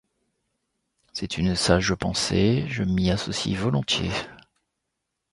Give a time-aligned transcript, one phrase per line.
[1.13, 4.09] C'est une sage pensée, je m'y associe volontiers.